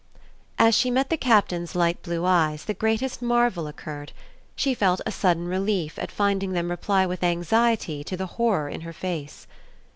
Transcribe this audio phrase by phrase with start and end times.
[0.57, 4.13] XVI As she met the Captain's light blue eyes the greatest marvel occurred;
[4.55, 8.81] she felt a sudden relief at finding them reply with anxiety to the horror in
[8.81, 9.45] her face.